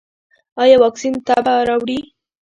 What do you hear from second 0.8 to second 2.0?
واکسین تبه راوړي؟